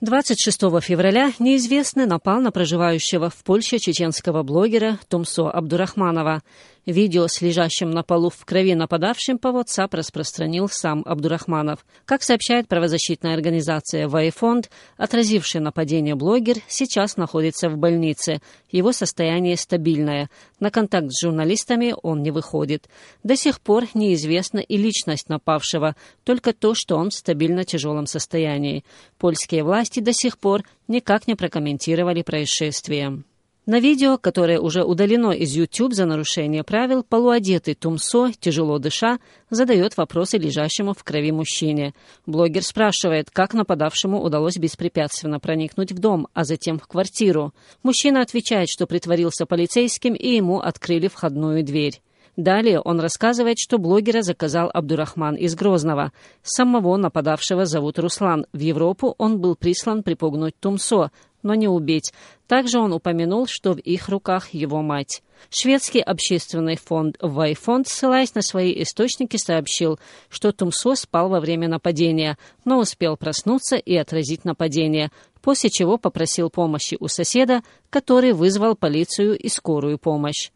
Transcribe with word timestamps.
26 0.00 0.80
февраля 0.80 1.30
неизвестный 1.38 2.06
напал 2.06 2.40
на 2.40 2.50
проживающего 2.50 3.28
в 3.28 3.44
Польше 3.44 3.78
чеченского 3.78 4.42
блогера 4.42 4.98
Тумсо 5.10 5.50
Абдурахманова. 5.50 6.42
Видео 6.86 7.28
с 7.28 7.42
лежащим 7.42 7.90
на 7.90 8.02
полу 8.02 8.30
в 8.30 8.44
крови 8.46 8.74
нападавшим 8.74 9.38
по 9.38 9.48
WhatsApp 9.48 9.88
распространил 9.92 10.68
сам 10.68 11.02
Абдурахманов. 11.04 11.84
Как 12.06 12.22
сообщает 12.22 12.68
правозащитная 12.68 13.34
организация 13.34 14.08
«Вайфонд», 14.08 14.70
отразивший 14.96 15.60
нападение 15.60 16.14
блогер 16.14 16.56
сейчас 16.68 17.18
находится 17.18 17.68
в 17.68 17.76
больнице. 17.76 18.40
Его 18.70 18.92
состояние 18.92 19.58
стабильное. 19.58 20.30
На 20.58 20.70
контакт 20.70 21.10
с 21.10 21.20
журналистами 21.20 21.94
он 22.02 22.22
не 22.22 22.30
выходит. 22.30 22.88
До 23.22 23.36
сих 23.36 23.60
пор 23.60 23.84
неизвестна 23.92 24.60
и 24.60 24.76
личность 24.78 25.28
напавшего, 25.28 25.96
только 26.24 26.54
то, 26.54 26.74
что 26.74 26.96
он 26.96 27.10
в 27.10 27.14
стабильно 27.14 27.64
тяжелом 27.64 28.06
состоянии. 28.06 28.84
Польские 29.18 29.64
власти 29.64 30.00
до 30.00 30.14
сих 30.14 30.38
пор 30.38 30.62
никак 30.88 31.26
не 31.26 31.34
прокомментировали 31.34 32.22
происшествие. 32.22 33.22
На 33.70 33.78
видео, 33.78 34.18
которое 34.18 34.58
уже 34.58 34.82
удалено 34.82 35.30
из 35.30 35.54
YouTube 35.54 35.94
за 35.94 36.04
нарушение 36.04 36.64
правил, 36.64 37.04
полуодетый 37.04 37.76
Тумсо, 37.76 38.32
тяжело 38.40 38.80
дыша, 38.80 39.20
задает 39.48 39.96
вопросы 39.96 40.38
лежащему 40.38 40.92
в 40.92 41.04
крови 41.04 41.30
мужчине. 41.30 41.94
Блогер 42.26 42.64
спрашивает, 42.64 43.30
как 43.30 43.54
нападавшему 43.54 44.20
удалось 44.20 44.56
беспрепятственно 44.56 45.38
проникнуть 45.38 45.92
в 45.92 46.00
дом, 46.00 46.26
а 46.34 46.42
затем 46.42 46.80
в 46.80 46.88
квартиру. 46.88 47.54
Мужчина 47.84 48.22
отвечает, 48.22 48.68
что 48.68 48.88
притворился 48.88 49.46
полицейским 49.46 50.14
и 50.14 50.34
ему 50.34 50.58
открыли 50.58 51.06
входную 51.06 51.62
дверь. 51.62 52.02
Далее 52.40 52.80
он 52.80 53.00
рассказывает, 53.00 53.58
что 53.58 53.76
блогера 53.76 54.22
заказал 54.22 54.70
Абдурахман 54.72 55.34
из 55.34 55.54
Грозного. 55.54 56.10
Самого 56.42 56.96
нападавшего 56.96 57.66
зовут 57.66 57.98
Руслан. 57.98 58.46
В 58.54 58.60
Европу 58.60 59.14
он 59.18 59.40
был 59.40 59.56
прислан 59.56 60.02
припугнуть 60.02 60.54
Тумсо, 60.58 61.10
но 61.42 61.54
не 61.54 61.68
убить. 61.68 62.14
Также 62.46 62.78
он 62.78 62.94
упомянул, 62.94 63.46
что 63.46 63.74
в 63.74 63.78
их 63.78 64.08
руках 64.08 64.54
его 64.54 64.80
мать. 64.80 65.22
Шведский 65.50 66.00
общественный 66.00 66.76
фонд 66.76 67.16
«Вайфонд», 67.20 67.88
ссылаясь 67.88 68.34
на 68.34 68.40
свои 68.40 68.82
источники, 68.82 69.36
сообщил, 69.36 69.98
что 70.30 70.52
Тумсо 70.52 70.94
спал 70.94 71.28
во 71.28 71.40
время 71.40 71.68
нападения, 71.68 72.38
но 72.64 72.78
успел 72.78 73.18
проснуться 73.18 73.76
и 73.76 73.94
отразить 73.96 74.46
нападение, 74.46 75.10
после 75.42 75.70
чего 75.70 75.98
попросил 75.98 76.50
помощи 76.50 76.96
у 77.00 77.08
соседа, 77.08 77.62
который 77.90 78.32
вызвал 78.32 78.74
полицию 78.74 79.38
и 79.38 79.48
скорую 79.48 79.98
помощь. 79.98 80.50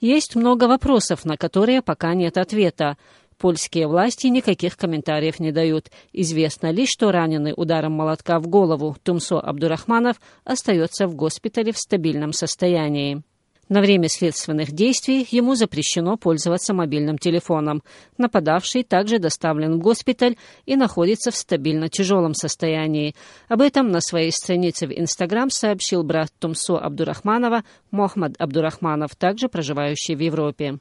Есть 0.00 0.34
много 0.34 0.64
вопросов, 0.64 1.24
на 1.24 1.36
которые 1.36 1.82
пока 1.82 2.14
нет 2.14 2.38
ответа. 2.38 2.96
Польские 3.38 3.86
власти 3.86 4.26
никаких 4.26 4.76
комментариев 4.76 5.40
не 5.40 5.50
дают. 5.50 5.90
Известно 6.12 6.70
лишь, 6.70 6.90
что 6.90 7.10
раненый 7.10 7.54
ударом 7.56 7.92
молотка 7.92 8.38
в 8.38 8.46
голову 8.48 8.96
Тумсо 9.02 9.40
Абдурахманов 9.40 10.20
остается 10.44 11.06
в 11.06 11.14
госпитале 11.14 11.72
в 11.72 11.78
стабильном 11.78 12.32
состоянии. 12.32 13.22
На 13.70 13.80
время 13.80 14.08
следственных 14.08 14.72
действий 14.72 15.24
ему 15.30 15.54
запрещено 15.54 16.16
пользоваться 16.16 16.74
мобильным 16.74 17.18
телефоном. 17.18 17.84
Нападавший 18.18 18.82
также 18.82 19.20
доставлен 19.20 19.74
в 19.74 19.78
госпиталь 19.78 20.36
и 20.66 20.74
находится 20.74 21.30
в 21.30 21.36
стабильно 21.36 21.88
тяжелом 21.88 22.34
состоянии. 22.34 23.14
Об 23.46 23.60
этом 23.60 23.92
на 23.92 24.00
своей 24.00 24.32
странице 24.32 24.88
в 24.88 24.90
Инстаграм 24.90 25.50
сообщил 25.50 26.02
брат 26.02 26.30
Тумсо 26.40 26.78
Абдурахманова 26.78 27.62
Мохмад 27.92 28.32
Абдурахманов, 28.40 29.14
также 29.14 29.48
проживающий 29.48 30.16
в 30.16 30.20
Европе. 30.20 30.80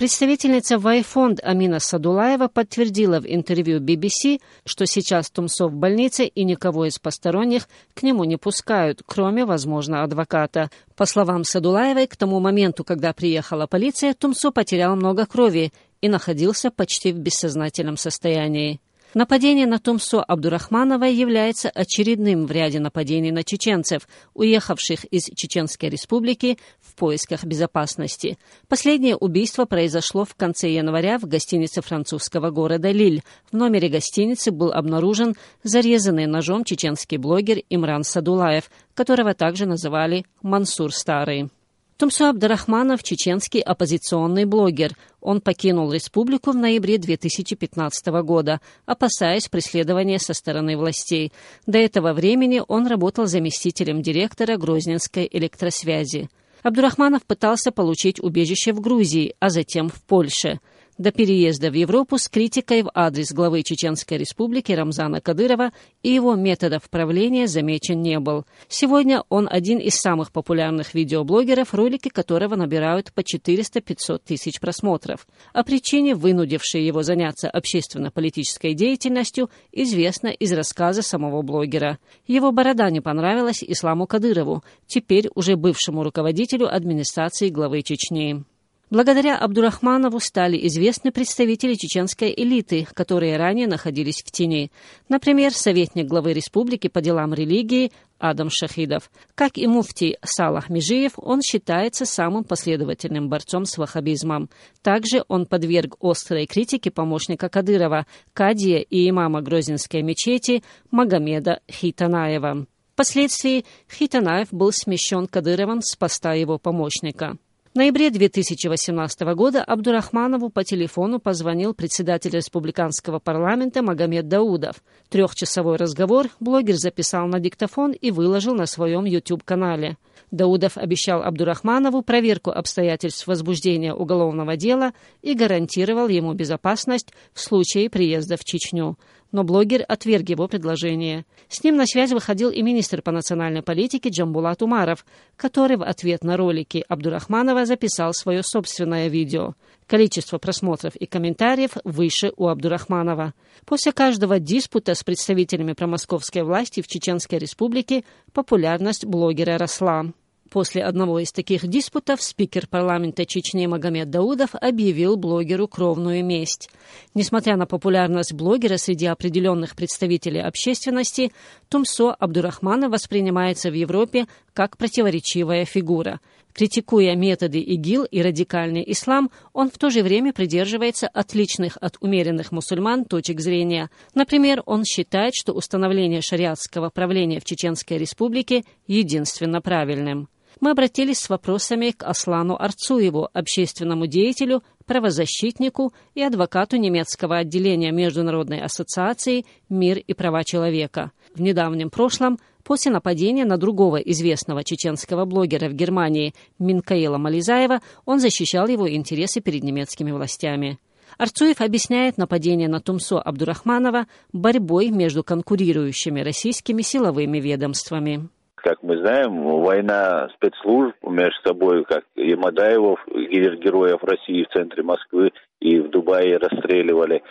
Представительница 0.00 0.78
Вайфонд 0.78 1.40
Амина 1.42 1.78
Садулаева 1.78 2.48
подтвердила 2.48 3.20
в 3.20 3.26
интервью 3.26 3.80
BBC, 3.80 4.40
что 4.64 4.86
сейчас 4.86 5.30
Тумсо 5.30 5.66
в 5.66 5.74
больнице 5.74 6.24
и 6.24 6.42
никого 6.42 6.86
из 6.86 6.98
посторонних 6.98 7.68
к 7.92 8.02
нему 8.02 8.24
не 8.24 8.38
пускают, 8.38 9.02
кроме, 9.04 9.44
возможно, 9.44 10.02
адвоката. 10.02 10.70
По 10.96 11.04
словам 11.04 11.44
Садулаевой, 11.44 12.06
к 12.06 12.16
тому 12.16 12.40
моменту, 12.40 12.82
когда 12.82 13.12
приехала 13.12 13.66
полиция, 13.66 14.14
Тумсо 14.14 14.50
потерял 14.50 14.96
много 14.96 15.26
крови 15.26 15.70
и 16.00 16.08
находился 16.08 16.70
почти 16.70 17.12
в 17.12 17.18
бессознательном 17.18 17.98
состоянии. 17.98 18.80
Нападение 19.12 19.66
на 19.66 19.80
Тумсо 19.80 20.22
Абдурахманова 20.22 21.02
является 21.04 21.68
очередным 21.68 22.46
в 22.46 22.52
ряде 22.52 22.78
нападений 22.78 23.32
на 23.32 23.42
чеченцев, 23.42 24.06
уехавших 24.34 25.04
из 25.06 25.24
Чеченской 25.34 25.88
республики 25.88 26.58
поисках 27.00 27.44
безопасности. 27.44 28.36
Последнее 28.68 29.16
убийство 29.16 29.64
произошло 29.64 30.26
в 30.26 30.34
конце 30.34 30.70
января 30.70 31.18
в 31.18 31.22
гостинице 31.22 31.80
французского 31.80 32.50
города 32.50 32.90
Лиль. 32.90 33.22
В 33.50 33.56
номере 33.56 33.88
гостиницы 33.88 34.50
был 34.50 34.70
обнаружен 34.70 35.34
зарезанный 35.62 36.26
ножом 36.26 36.62
чеченский 36.62 37.16
блогер 37.16 37.62
Имран 37.70 38.04
Садулаев, 38.04 38.70
которого 38.92 39.32
также 39.32 39.64
называли 39.64 40.26
Мансур 40.42 40.92
Старый. 40.92 41.48
Тумсо 41.96 42.28
Абдарахманов– 42.28 43.02
чеченский 43.02 43.60
оппозиционный 43.60 44.44
блогер. 44.44 44.92
Он 45.22 45.40
покинул 45.40 45.90
республику 45.92 46.50
в 46.50 46.56
ноябре 46.56 46.98
2015 46.98 48.06
года, 48.22 48.60
опасаясь 48.84 49.48
преследования 49.48 50.18
со 50.18 50.34
стороны 50.34 50.76
властей. 50.76 51.32
До 51.66 51.78
этого 51.78 52.12
времени 52.12 52.62
он 52.68 52.86
работал 52.86 53.26
заместителем 53.26 54.02
директора 54.02 54.58
Грозненской 54.58 55.26
электросвязи. 55.30 56.28
Абдурахманов 56.62 57.24
пытался 57.24 57.72
получить 57.72 58.20
убежище 58.20 58.72
в 58.72 58.80
Грузии, 58.80 59.34
а 59.40 59.50
затем 59.50 59.88
в 59.88 60.02
Польше 60.02 60.60
до 61.00 61.12
переезда 61.12 61.70
в 61.70 61.74
Европу 61.74 62.18
с 62.18 62.28
критикой 62.28 62.82
в 62.82 62.90
адрес 62.92 63.32
главы 63.32 63.62
Чеченской 63.62 64.18
республики 64.18 64.70
Рамзана 64.72 65.22
Кадырова 65.22 65.72
и 66.02 66.10
его 66.10 66.34
методов 66.34 66.90
правления 66.90 67.48
замечен 67.48 68.02
не 68.02 68.20
был. 68.20 68.44
Сегодня 68.68 69.24
он 69.30 69.48
один 69.50 69.78
из 69.78 69.94
самых 69.94 70.30
популярных 70.30 70.92
видеоблогеров, 70.92 71.72
ролики 71.72 72.10
которого 72.10 72.54
набирают 72.54 73.14
по 73.14 73.20
400-500 73.20 74.20
тысяч 74.26 74.60
просмотров. 74.60 75.26
О 75.54 75.64
причине, 75.64 76.14
вынудившей 76.14 76.84
его 76.84 77.02
заняться 77.02 77.48
общественно-политической 77.48 78.74
деятельностью, 78.74 79.48
известно 79.72 80.28
из 80.28 80.52
рассказа 80.52 81.00
самого 81.00 81.40
блогера. 81.40 81.98
Его 82.26 82.52
борода 82.52 82.90
не 82.90 83.00
понравилась 83.00 83.64
Исламу 83.66 84.06
Кадырову, 84.06 84.62
теперь 84.86 85.30
уже 85.34 85.56
бывшему 85.56 86.02
руководителю 86.04 86.70
администрации 86.70 87.48
главы 87.48 87.80
Чечни. 87.80 88.44
Благодаря 88.90 89.38
Абдурахманову 89.38 90.18
стали 90.18 90.66
известны 90.66 91.12
представители 91.12 91.74
чеченской 91.74 92.34
элиты, 92.36 92.88
которые 92.92 93.36
ранее 93.36 93.68
находились 93.68 94.20
в 94.20 94.32
тени. 94.32 94.72
Например, 95.08 95.52
советник 95.54 96.06
главы 96.06 96.32
республики 96.32 96.88
по 96.88 97.00
делам 97.00 97.32
религии 97.32 97.92
Адам 98.18 98.50
Шахидов. 98.50 99.12
Как 99.36 99.58
и 99.58 99.68
муфтий 99.68 100.16
Салах 100.24 100.70
Межиев, 100.70 101.12
он 101.18 101.40
считается 101.40 102.04
самым 102.04 102.42
последовательным 102.42 103.28
борцом 103.28 103.64
с 103.64 103.78
ваххабизмом. 103.78 104.50
Также 104.82 105.24
он 105.28 105.46
подверг 105.46 105.94
острой 106.00 106.46
критике 106.46 106.90
помощника 106.90 107.48
Кадырова, 107.48 108.06
Кадия 108.32 108.78
и 108.78 109.08
имама 109.08 109.40
Грозинской 109.40 110.02
мечети 110.02 110.64
Магомеда 110.90 111.60
Хитанаева. 111.70 112.66
Впоследствии 112.94 113.64
Хитанаев 113.88 114.48
был 114.50 114.72
смещен 114.72 115.28
Кадыровым 115.28 115.80
с 115.80 115.94
поста 115.94 116.34
его 116.34 116.58
помощника. 116.58 117.38
В 117.72 117.76
ноябре 117.76 118.10
2018 118.10 119.20
года 119.36 119.62
Абдурахманову 119.62 120.50
по 120.50 120.64
телефону 120.64 121.20
позвонил 121.20 121.72
председатель 121.72 122.32
республиканского 122.32 123.20
парламента 123.20 123.80
Магомед 123.80 124.26
Даудов. 124.26 124.82
Трехчасовой 125.08 125.76
разговор 125.76 126.26
блогер 126.40 126.74
записал 126.74 127.28
на 127.28 127.38
диктофон 127.38 127.92
и 127.92 128.10
выложил 128.10 128.56
на 128.56 128.66
своем 128.66 129.04
YouTube-канале. 129.04 129.98
Даудов 130.32 130.78
обещал 130.78 131.22
Абдурахманову 131.22 132.02
проверку 132.02 132.50
обстоятельств 132.50 133.28
возбуждения 133.28 133.94
уголовного 133.94 134.56
дела 134.56 134.92
и 135.22 135.34
гарантировал 135.34 136.08
ему 136.08 136.34
безопасность 136.34 137.12
в 137.32 137.40
случае 137.40 137.88
приезда 137.88 138.36
в 138.36 138.42
Чечню 138.42 138.98
но 139.32 139.44
блогер 139.44 139.84
отверг 139.86 140.28
его 140.28 140.48
предложение. 140.48 141.24
С 141.48 141.62
ним 141.62 141.76
на 141.76 141.86
связь 141.86 142.12
выходил 142.12 142.50
и 142.50 142.62
министр 142.62 143.02
по 143.02 143.12
национальной 143.12 143.62
политике 143.62 144.10
Джамбулат 144.10 144.62
Умаров, 144.62 145.04
который 145.36 145.76
в 145.76 145.82
ответ 145.82 146.24
на 146.24 146.36
ролики 146.36 146.84
Абдурахманова 146.88 147.64
записал 147.64 148.12
свое 148.12 148.42
собственное 148.42 149.08
видео. 149.08 149.54
Количество 149.86 150.38
просмотров 150.38 150.94
и 150.96 151.06
комментариев 151.06 151.72
выше 151.84 152.32
у 152.36 152.46
Абдурахманова. 152.46 153.34
После 153.64 153.92
каждого 153.92 154.38
диспута 154.38 154.94
с 154.94 155.02
представителями 155.02 155.72
промосковской 155.72 156.42
власти 156.42 156.80
в 156.80 156.86
Чеченской 156.86 157.38
республике 157.38 158.04
популярность 158.32 159.04
блогера 159.04 159.58
росла. 159.58 160.06
После 160.50 160.82
одного 160.82 161.20
из 161.20 161.30
таких 161.30 161.68
диспутов 161.68 162.20
спикер 162.20 162.66
парламента 162.66 163.24
Чечни 163.24 163.68
Магомед 163.68 164.10
Даудов 164.10 164.56
объявил 164.56 165.16
блогеру 165.16 165.68
кровную 165.68 166.24
месть. 166.24 166.70
Несмотря 167.14 167.56
на 167.56 167.66
популярность 167.66 168.32
блогера 168.32 168.76
среди 168.76 169.06
определенных 169.06 169.76
представителей 169.76 170.40
общественности, 170.40 171.30
Тумсо 171.68 172.12
Абдурахмана 172.12 172.90
воспринимается 172.90 173.70
в 173.70 173.74
Европе 173.74 174.26
как 174.52 174.76
противоречивая 174.76 175.64
фигура. 175.64 176.18
Критикуя 176.52 177.14
методы 177.14 177.60
ИГИЛ 177.60 178.06
и 178.10 178.20
радикальный 178.20 178.82
ислам, 178.88 179.30
он 179.52 179.70
в 179.70 179.78
то 179.78 179.88
же 179.88 180.02
время 180.02 180.32
придерживается 180.32 181.06
отличных 181.06 181.78
от 181.80 181.96
умеренных 182.00 182.50
мусульман 182.50 183.04
точек 183.04 183.38
зрения. 183.38 183.88
Например, 184.16 184.64
он 184.66 184.84
считает, 184.84 185.34
что 185.36 185.52
установление 185.52 186.22
шариатского 186.22 186.90
правления 186.90 187.38
в 187.38 187.44
Чеченской 187.44 187.98
республике 187.98 188.64
единственно 188.88 189.60
правильным 189.60 190.28
мы 190.60 190.70
обратились 190.70 191.18
с 191.18 191.28
вопросами 191.28 191.90
к 191.90 192.04
Аслану 192.04 192.56
Арцуеву, 192.58 193.28
общественному 193.32 194.06
деятелю, 194.06 194.62
правозащитнику 194.86 195.92
и 196.14 196.22
адвокату 196.22 196.76
немецкого 196.76 197.38
отделения 197.38 197.92
Международной 197.92 198.60
ассоциации 198.60 199.46
«Мир 199.68 199.98
и 199.98 200.14
права 200.14 200.44
человека». 200.44 201.12
В 201.34 201.40
недавнем 201.40 201.90
прошлом, 201.90 202.38
после 202.64 202.92
нападения 202.92 203.44
на 203.44 203.56
другого 203.56 203.96
известного 203.96 204.64
чеченского 204.64 205.24
блогера 205.24 205.68
в 205.68 205.74
Германии 205.74 206.34
Минкаила 206.58 207.18
Мализаева, 207.18 207.80
он 208.04 208.20
защищал 208.20 208.66
его 208.66 208.90
интересы 208.90 209.40
перед 209.40 209.62
немецкими 209.62 210.10
властями. 210.10 210.78
Арцуев 211.18 211.60
объясняет 211.60 212.18
нападение 212.18 212.68
на 212.68 212.80
Тумсо 212.80 213.20
Абдурахманова 213.20 214.06
борьбой 214.32 214.90
между 214.90 215.24
конкурирующими 215.24 216.20
российскими 216.20 216.82
силовыми 216.82 217.38
ведомствами. 217.38 218.28
Как 218.62 218.82
мы 218.82 218.98
знаем, 218.98 219.42
война 219.42 220.28
спецслужб 220.34 220.94
между 221.02 221.40
собой, 221.42 221.84
как 221.84 222.04
и 222.14 222.34
Мадаевов, 222.34 223.00
героев 223.06 224.04
России 224.04 224.44
в 224.44 224.52
центре 224.52 224.82
Москвы 224.82 225.32
и 225.60 225.78
в 225.78 225.88
Дубае 225.88 226.36
расстреливали. 226.36 227.22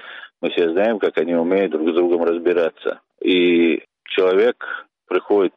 Мы 0.42 0.50
все 0.50 0.72
знаем, 0.72 0.98
как 0.98 1.18
они 1.18 1.36
умеют 1.36 1.72
друг 1.72 1.90
с 1.90 1.94
другом 1.94 2.24
разбираться. 2.24 3.02
И 3.22 3.84
человек 4.06 4.88
приходит 5.08 5.54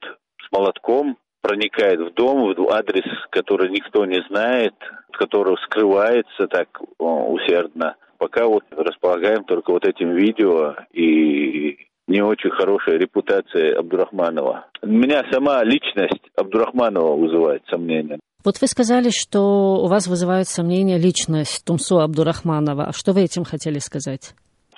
с 0.46 0.52
молотком, 0.52 1.16
проникает 1.40 2.00
в 2.00 2.12
дом, 2.14 2.52
в 2.52 2.70
адрес, 2.70 3.06
который 3.30 3.70
никто 3.70 4.04
не 4.04 4.22
знает, 4.28 4.74
который 5.12 5.56
скрывается 5.64 6.48
так 6.48 6.68
усердно. 6.98 7.96
Пока 8.18 8.46
вот 8.46 8.64
располагаем 8.70 9.44
только 9.44 9.72
вот 9.72 9.86
этим 9.86 10.10
видео 10.10 10.76
и 10.92 11.86
не 12.06 12.22
очень 12.22 12.50
хорошая 12.50 12.98
репутация 12.98 13.78
Абдурахманова. 13.78 14.66
Меня 14.82 15.22
сама 15.30 15.62
личность 15.64 16.22
Абдурахманова 16.36 17.16
вызывает 17.16 17.62
сомнения. 17.70 18.18
Вот 18.44 18.60
вы 18.60 18.66
сказали, 18.66 19.10
что 19.10 19.76
у 19.76 19.86
вас 19.86 20.08
вызывает 20.08 20.48
сомнение 20.48 20.98
личность 20.98 21.64
Тумсу 21.64 22.00
Абдурахманова. 22.00 22.86
А 22.86 22.92
что 22.92 23.12
вы 23.12 23.22
этим 23.22 23.44
хотели 23.44 23.78
сказать? 23.78 24.34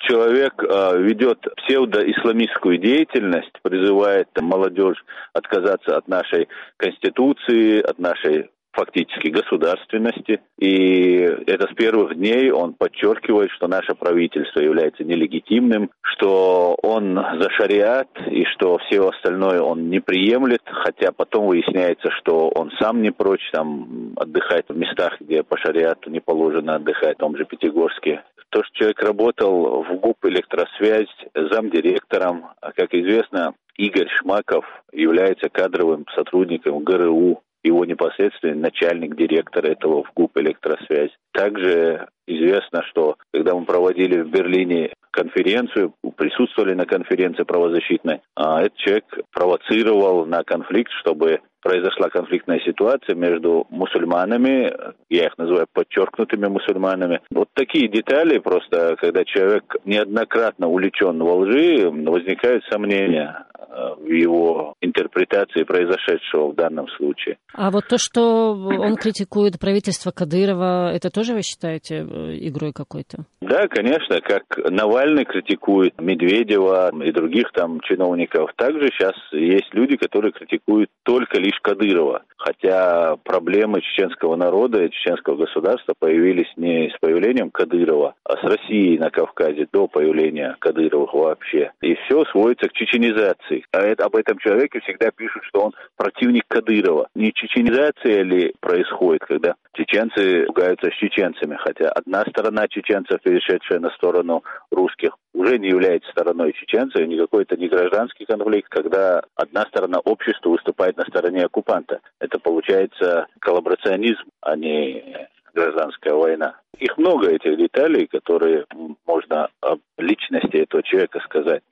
Человек 0.07 0.53
э, 0.61 1.01
ведет 1.01 1.39
псевдоисламистскую 1.57 2.77
деятельность, 2.77 3.51
призывает 3.63 4.27
молодежь 4.39 5.03
отказаться 5.33 5.97
от 5.97 6.07
нашей 6.07 6.47
конституции, 6.77 7.81
от 7.81 7.97
нашей 7.97 8.51
фактически 8.75 9.29
государственности. 9.29 10.41
И 10.59 11.15
это 11.47 11.67
с 11.71 11.75
первых 11.75 12.15
дней 12.15 12.51
он 12.51 12.73
подчеркивает, 12.73 13.51
что 13.51 13.67
наше 13.67 13.95
правительство 13.95 14.59
является 14.59 15.03
нелегитимным, 15.03 15.89
что 16.01 16.75
он 16.83 17.15
за 17.15 17.49
шариат 17.51 18.09
и 18.29 18.45
что 18.45 18.77
все 18.87 19.07
остальное 19.09 19.61
он 19.61 19.89
не 19.89 19.99
приемлет, 19.99 20.61
хотя 20.65 21.11
потом 21.11 21.47
выясняется, 21.47 22.09
что 22.11 22.49
он 22.49 22.71
сам 22.79 23.01
не 23.01 23.11
прочь 23.11 23.49
там 23.51 24.13
отдыхать 24.17 24.65
в 24.69 24.77
местах, 24.77 25.13
где 25.19 25.43
по 25.43 25.57
шариату 25.57 26.09
не 26.09 26.19
положено 26.19 26.75
отдыхать, 26.75 27.15
в 27.15 27.19
том 27.19 27.37
же 27.37 27.45
Пятигорске. 27.45 28.23
То, 28.49 28.63
что 28.63 28.77
человек 28.77 29.01
работал 29.01 29.83
в 29.83 29.95
ГУП 29.99 30.25
«Электросвязь» 30.25 31.13
замдиректором, 31.33 32.45
а, 32.61 32.71
как 32.71 32.93
известно, 32.93 33.53
Игорь 33.77 34.07
Шмаков 34.09 34.65
является 34.93 35.49
кадровым 35.49 36.05
сотрудником 36.15 36.83
ГРУ 36.83 37.41
его 37.65 37.83
непосредственный 37.85 38.55
начальник 38.55 39.15
директора 39.15 39.67
этого 39.67 40.03
в 40.03 40.13
ГУП 40.13 40.37
«Электросвязь». 40.37 41.11
Также 41.33 42.07
известно, 42.27 42.83
что 42.89 43.17
когда 43.33 43.55
мы 43.55 43.65
проводили 43.65 44.21
в 44.21 44.29
Берлине 44.29 44.93
конференцию, 45.11 45.93
присутствовали 46.17 46.73
на 46.73 46.85
конференции 46.85 47.43
правозащитной, 47.43 48.21
а 48.35 48.61
этот 48.61 48.77
человек 48.77 49.05
провоцировал 49.31 50.25
на 50.25 50.43
конфликт, 50.43 50.91
чтобы 50.99 51.39
произошла 51.65 52.09
конфликтная 52.09 52.59
ситуация 52.59 53.15
между 53.15 53.65
мусульманами, 53.71 54.71
я 55.09 55.25
их 55.25 55.37
называю 55.39 55.65
подчеркнутыми 55.73 56.45
мусульманами. 56.45 57.21
Вот 57.31 57.47
такие 57.55 57.87
детали 57.87 58.37
просто, 58.37 58.95
когда 58.99 59.25
человек 59.25 59.63
неоднократно 59.83 60.67
увлечен 60.67 61.17
во 61.17 61.37
лжи, 61.37 61.89
возникают 61.89 62.63
сомнения 62.65 63.47
э, 63.57 63.95
в 63.97 64.05
его 64.05 64.75
интерпретации 64.79 65.63
произошедшего 65.63 66.51
в 66.51 66.55
данном 66.55 66.87
случае. 66.89 67.37
А 67.55 67.71
вот 67.71 67.87
то, 67.87 67.97
что 67.97 68.51
он 68.53 68.95
критикует 68.95 69.59
правительство 69.59 70.11
Кадырова, 70.11 70.91
это 70.93 71.09
тоже 71.09 71.33
вы 71.33 71.41
считаете 71.41 72.05
игрой 72.15 72.73
какой-то? 72.73 73.25
Да, 73.41 73.67
конечно, 73.67 74.21
как 74.21 74.43
Навальный 74.69 75.25
критикует 75.25 75.99
Медведева 76.01 76.91
и 77.03 77.11
других 77.11 77.51
там 77.53 77.79
чиновников, 77.81 78.51
также 78.55 78.89
сейчас 78.89 79.13
есть 79.31 79.73
люди, 79.73 79.97
которые 79.97 80.31
критикуют 80.31 80.89
только 81.03 81.39
лишь 81.39 81.59
Кадырова. 81.61 82.23
Хотя 82.37 83.15
проблемы 83.23 83.81
чеченского 83.81 84.35
народа 84.35 84.83
и 84.83 84.91
чеченского 84.91 85.35
государства 85.35 85.93
появились 85.97 86.51
не 86.57 86.89
с 86.89 86.99
появлением 86.99 87.49
Кадырова, 87.49 88.13
а 88.23 88.37
с 88.37 88.43
Россией 88.43 88.97
на 88.99 89.09
Кавказе 89.09 89.67
до 89.71 89.87
появления 89.87 90.55
Кадыровых 90.59 91.13
вообще. 91.13 91.71
И 91.81 91.95
все 91.95 92.23
сводится 92.25 92.69
к 92.69 92.73
чеченизации. 92.73 93.65
А 93.71 93.79
это, 93.79 94.05
об 94.05 94.15
этом 94.15 94.37
человеке 94.39 94.79
всегда 94.81 95.11
пишут, 95.11 95.43
что 95.45 95.65
он 95.65 95.71
противник 95.97 96.43
Кадырова. 96.47 97.07
Не 97.15 97.33
чеченизация 97.33 98.23
ли 98.23 98.53
происходит, 98.59 99.23
когда 99.25 99.55
чеченцы 99.73 100.45
ругаются 100.45 100.89
с 100.91 100.95
чеченцами, 100.95 101.57
хотя 101.59 101.89
одна 102.05 102.23
сторона 102.29 102.67
чеченцев, 102.67 103.21
перешедшая 103.21 103.79
на 103.79 103.89
сторону 103.91 104.43
русских, 104.71 105.11
уже 105.33 105.57
не 105.57 105.69
является 105.69 106.09
стороной 106.11 106.53
чеченцев, 106.53 107.01
и 107.01 107.07
никакой 107.07 107.43
это 107.43 107.57
не 107.57 107.67
гражданский 107.67 108.25
конфликт, 108.25 108.69
когда 108.69 109.23
одна 109.35 109.65
сторона 109.65 109.99
общества 109.99 110.49
выступает 110.49 110.97
на 110.97 111.03
стороне 111.05 111.45
оккупанта. 111.45 111.99
Это 112.19 112.39
получается 112.39 113.27
коллаборационизм, 113.39 114.23
а 114.41 114.55
не 114.55 115.27
гражданская 115.53 116.13
война. 116.13 116.55
Их 116.77 116.97
много, 116.97 117.29
этих 117.29 117.57
деталей, 117.57 118.07
которые 118.07 118.65
можно 119.05 119.47
о 119.61 119.77
личности 119.97 120.57
этого 120.57 120.83
человека 120.83 121.19
сказать. 121.23 121.63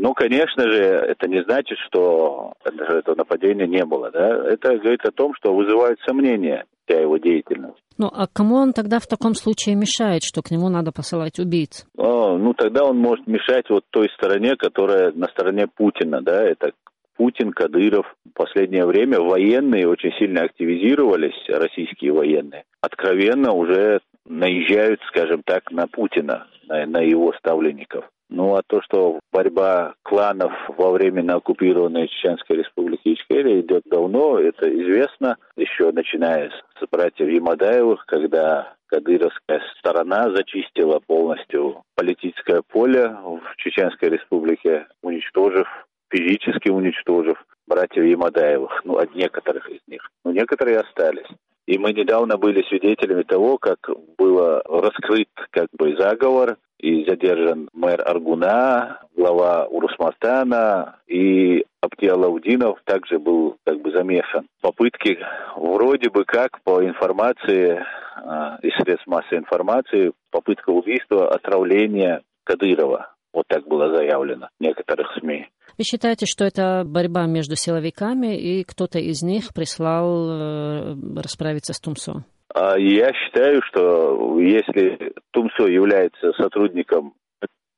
Ну, 0.00 0.14
конечно 0.14 0.70
же, 0.70 0.80
это 0.80 1.28
не 1.28 1.42
значит, 1.42 1.76
что 1.88 2.52
этого 2.64 3.16
нападения 3.16 3.66
не 3.66 3.84
было. 3.84 4.10
Да? 4.12 4.48
Это 4.48 4.78
говорит 4.78 5.04
о 5.04 5.10
том, 5.10 5.34
что 5.34 5.52
вызывает 5.52 5.98
сомнения 6.06 6.64
вся 6.86 7.00
его 7.00 7.16
деятельность. 7.16 7.82
Ну, 7.98 8.06
а 8.06 8.28
кому 8.32 8.56
он 8.56 8.72
тогда 8.72 9.00
в 9.00 9.08
таком 9.08 9.34
случае 9.34 9.74
мешает, 9.74 10.22
что 10.22 10.40
к 10.40 10.52
нему 10.52 10.68
надо 10.68 10.92
посылать 10.92 11.40
убийц? 11.40 11.84
О, 11.96 12.38
ну, 12.38 12.54
тогда 12.54 12.84
он 12.84 12.98
может 12.98 13.26
мешать 13.26 13.68
вот 13.70 13.84
той 13.90 14.08
стороне, 14.16 14.54
которая 14.56 15.10
на 15.12 15.26
стороне 15.26 15.66
Путина, 15.66 16.22
да, 16.22 16.44
это 16.44 16.70
Путин, 17.16 17.50
Кадыров. 17.50 18.06
В 18.24 18.32
последнее 18.34 18.86
время 18.86 19.18
военные 19.18 19.88
очень 19.88 20.12
сильно 20.20 20.42
активизировались, 20.42 21.34
российские 21.48 22.12
военные. 22.12 22.62
Откровенно 22.80 23.52
уже 23.52 23.98
наезжают, 24.24 25.00
скажем 25.08 25.42
так, 25.44 25.72
на 25.72 25.88
Путина, 25.88 26.46
на, 26.68 26.86
на 26.86 27.00
его 27.00 27.32
ставленников. 27.38 28.04
Ну 28.30 28.54
а 28.54 28.62
то, 28.66 28.82
что 28.82 29.20
борьба 29.32 29.94
кланов 30.02 30.52
во 30.76 30.90
время 30.90 31.22
оккупированной 31.34 32.08
Чеченской 32.08 32.56
республики 32.56 33.14
Ичкерия 33.14 33.60
идет 33.60 33.82
давно, 33.86 34.38
это 34.38 34.68
известно, 34.68 35.36
еще 35.56 35.90
начиная 35.92 36.50
с 36.50 36.86
братьев 36.90 37.28
Ямадаевых, 37.28 38.04
когда 38.06 38.74
кадыровская 38.86 39.62
сторона 39.78 40.30
зачистила 40.30 41.00
полностью 41.00 41.82
политическое 41.94 42.62
поле 42.62 43.08
в 43.08 43.56
Чеченской 43.56 44.10
республике, 44.10 44.86
уничтожив, 45.02 45.66
физически 46.10 46.68
уничтожив 46.68 47.42
братьев 47.66 48.04
Ямадаевых, 48.04 48.82
ну, 48.84 48.96
от 48.96 49.14
некоторых 49.14 49.68
из 49.70 49.80
них. 49.86 50.10
Но 50.24 50.32
некоторые 50.32 50.80
остались. 50.80 51.28
И 51.68 51.76
мы 51.76 51.92
недавно 51.92 52.38
были 52.38 52.62
свидетелями 52.62 53.24
того, 53.24 53.58
как 53.58 53.90
было 54.16 54.62
раскрыт 54.64 55.28
как 55.50 55.66
бы 55.76 55.94
заговор 55.98 56.56
и 56.78 57.04
задержан 57.04 57.68
мэр 57.74 58.00
Аргуна, 58.08 59.02
глава 59.14 59.66
Урусмастана 59.66 60.96
и 61.06 61.66
Аптиалаудинов 61.82 62.78
также 62.84 63.18
был 63.18 63.58
как 63.66 63.82
бы 63.82 63.90
замешан. 63.90 64.46
Попытки 64.62 65.18
вроде 65.56 66.08
бы 66.08 66.24
как 66.24 66.58
по 66.62 66.82
информации 66.82 67.76
э, 67.76 68.56
из 68.62 68.74
средств 68.82 69.06
массовой 69.06 69.40
информации, 69.40 70.12
попытка 70.30 70.70
убийства, 70.70 71.28
отравления 71.28 72.22
Кадырова. 72.44 73.12
Вот 73.34 73.44
так 73.46 73.68
было 73.68 73.94
заявлено 73.94 74.48
в 74.58 74.64
некоторых 74.64 75.12
СМИ. 75.20 75.46
Вы 75.78 75.84
считаете, 75.84 76.26
что 76.26 76.44
это 76.44 76.82
борьба 76.84 77.26
между 77.26 77.54
силовиками, 77.54 78.36
и 78.36 78.64
кто-то 78.64 78.98
из 78.98 79.22
них 79.22 79.54
прислал 79.54 80.28
э, 80.28 80.96
расправиться 81.22 81.72
с 81.72 81.78
Тумсо? 81.78 82.24
А 82.52 82.76
я 82.76 83.12
считаю, 83.12 83.62
что 83.62 84.40
если 84.40 85.12
Тумсо 85.30 85.68
является 85.68 86.32
сотрудником 86.32 87.14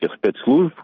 спецслужб, 0.02 0.74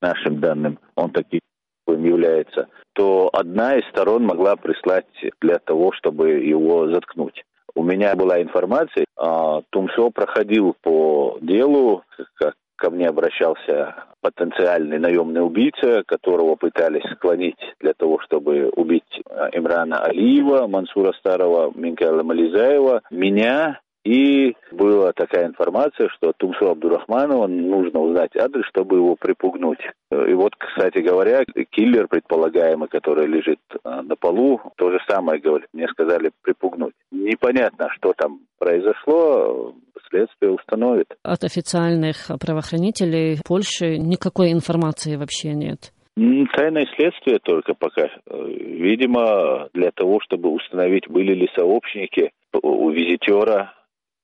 нашим 0.00 0.40
данным, 0.40 0.78
он 0.94 1.10
такие 1.10 1.40
является, 1.88 2.68
то 2.94 3.28
одна 3.32 3.76
из 3.76 3.84
сторон 3.88 4.24
могла 4.24 4.54
прислать 4.54 5.06
для 5.40 5.58
того, 5.58 5.90
чтобы 5.92 6.30
его 6.30 6.88
заткнуть. 6.88 7.42
У 7.74 7.82
меня 7.82 8.14
была 8.14 8.40
информация, 8.40 9.04
а, 9.16 9.62
Тумсо 9.70 10.10
проходил 10.10 10.76
по 10.82 11.36
делу, 11.40 12.04
как 12.34 12.54
ко 12.80 12.90
мне 12.90 13.08
обращался 13.08 13.94
потенциальный 14.22 14.98
наемный 14.98 15.44
убийца, 15.44 16.02
которого 16.06 16.56
пытались 16.56 17.04
склонить 17.14 17.60
для 17.78 17.92
того, 17.92 18.18
чтобы 18.20 18.70
убить 18.70 19.22
а, 19.28 19.48
Имрана 19.52 20.02
Алиева, 20.02 20.66
Мансура 20.66 21.12
Старого, 21.12 21.72
Минкала 21.74 22.22
Мализаева, 22.22 23.02
меня 23.10 23.80
и 24.02 24.56
была 24.72 25.12
такая 25.12 25.46
информация, 25.46 26.08
что 26.08 26.32
Тумсу 26.38 26.70
Абдурахманова 26.70 27.46
нужно 27.46 28.00
узнать 28.00 28.34
адрес, 28.34 28.64
чтобы 28.66 28.96
его 28.96 29.14
припугнуть. 29.14 29.80
И 30.10 30.32
вот, 30.32 30.54
кстати 30.56 30.98
говоря, 30.98 31.44
киллер 31.70 32.08
предполагаемый, 32.08 32.88
который 32.88 33.26
лежит 33.26 33.60
а, 33.84 34.02
на 34.02 34.16
полу, 34.16 34.60
то 34.76 34.90
же 34.90 34.98
самое 35.06 35.38
говорит. 35.38 35.68
Мне 35.74 35.86
сказали 35.88 36.30
припугнуть. 36.42 36.94
Непонятно, 37.12 37.90
что 37.96 38.14
там 38.16 38.40
произошло, 38.58 39.74
следствие 40.10 40.52
установит. 40.52 41.06
От 41.22 41.44
официальных 41.44 42.30
правоохранителей 42.38 43.38
Польши 43.44 43.96
никакой 43.96 44.52
информации 44.52 45.16
вообще 45.16 45.54
нет. 45.54 45.92
Тайное 46.16 46.86
следствие 46.96 47.38
только 47.38 47.74
пока. 47.74 48.08
Видимо, 48.26 49.68
для 49.72 49.90
того, 49.92 50.20
чтобы 50.20 50.50
установить, 50.50 51.08
были 51.08 51.32
ли 51.32 51.48
сообщники 51.56 52.32
у 52.52 52.90
визитера 52.90 53.72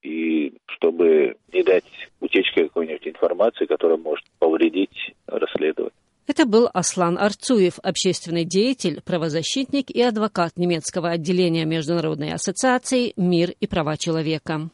и 0.03 0.53
чтобы 0.67 1.37
не 1.53 1.63
дать 1.63 1.85
утечки 2.21 2.65
какой-нибудь 2.65 3.07
информации, 3.07 3.65
которая 3.67 3.97
может 3.97 4.25
повредить 4.39 5.15
расследование. 5.27 5.93
Это 6.29 6.45
был 6.45 6.69
Аслан 6.75 7.19
Арцуев, 7.19 7.79
общественный 7.83 8.45
деятель, 8.45 9.01
правозащитник 9.01 9.91
и 9.91 10.03
адвокат 10.03 10.57
немецкого 10.57 11.11
отделения 11.11 11.65
Международной 11.65 12.33
ассоциации 12.33 13.13
«Мир 13.17 13.53
и 13.61 13.69
права 13.69 13.97
человека». 13.97 14.69